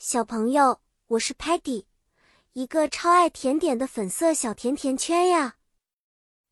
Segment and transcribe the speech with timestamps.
[0.00, 0.78] 小朋友，
[1.08, 1.82] 我是 Patty，
[2.52, 5.56] 一个超爱甜点的粉色小甜甜圈呀。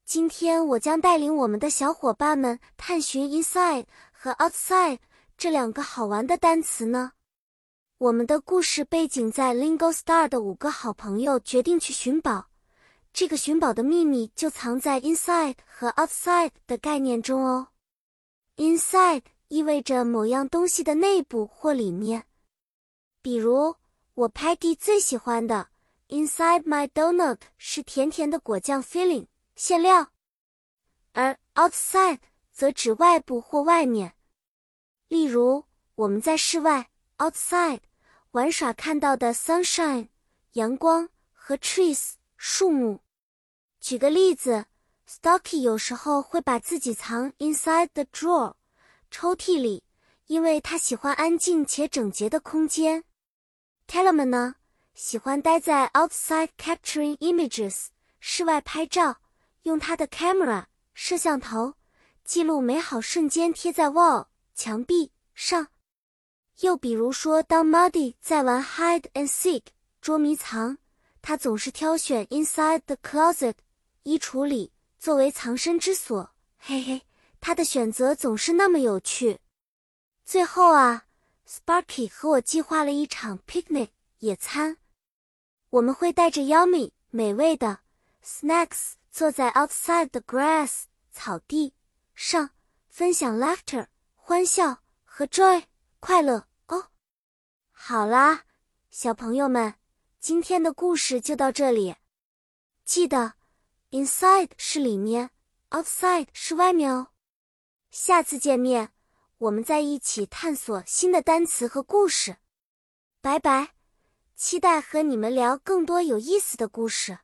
[0.04, 4.98] 今天我将带领我们的小伙伴们探寻 inside 和 outside
[5.38, 7.12] 这两个好玩的单词呢。
[7.98, 12.48] 我们的故事背景在 Lingo Star 的五个好朋友决定去寻宝，
[13.12, 17.68] 这个寻宝的秘密就藏在 inside 和 outside 的概念中哦。
[18.56, 22.24] inside 意味着某样东西的内部或里面，
[23.26, 23.74] 比如
[24.14, 25.70] 我 Patty 最喜欢的
[26.10, 29.26] inside my donut 是甜甜的果酱 filling。
[29.56, 30.12] 馅料，
[31.12, 32.20] 而 outside
[32.52, 34.14] 则指外部或外面。
[35.08, 35.64] 例如，
[35.96, 37.80] 我们在室外 outside
[38.30, 40.10] 玩耍看到的 sunshine
[40.52, 43.00] 阳光和 trees 树木。
[43.80, 44.66] 举个例子
[45.10, 48.54] ，Stocky 有时候会把自己藏 inside the drawer
[49.10, 49.82] 抽屉里，
[50.28, 53.02] 因为他喜欢安静且整洁的空间。
[53.86, 54.56] Tellerman 呢，
[54.94, 57.86] 喜欢待在 outside capturing images
[58.20, 59.18] 室外拍照。
[59.62, 61.74] 用他的 camera 摄像头
[62.24, 65.68] 记录美好瞬间，贴在 wall 墙壁上。
[66.60, 69.62] 又比如说，当 Muddy 在玩 hide and seek
[70.00, 70.78] 捉迷藏，
[71.20, 73.54] 他总是挑选 inside the closet
[74.04, 76.30] 衣橱里作为藏身之所。
[76.58, 77.02] 嘿嘿，
[77.40, 79.40] 他的选择总是那么有趣。
[80.24, 81.05] 最后啊
[81.48, 84.78] ，Sparky 和我计划了一场 picnic 野餐，
[85.70, 87.80] 我们会带着 yummy 美味的
[88.24, 88.94] snacks。
[89.16, 91.72] 坐在 outside the grass 草地
[92.14, 92.50] 上，
[92.90, 95.64] 分享 laughter 欢笑和 joy
[96.00, 96.88] 快乐哦。
[97.72, 98.42] 好啦，
[98.90, 99.76] 小朋友们，
[100.20, 101.96] 今天的故事就到这里。
[102.84, 103.36] 记得
[103.90, 105.30] inside 是里面
[105.70, 107.06] ，outside 是外面哦。
[107.90, 108.92] 下次见面，
[109.38, 112.36] 我们再一起探索新的单词和故事。
[113.20, 113.74] 拜拜，
[114.34, 117.18] 期待和你们聊更多有意思的故事。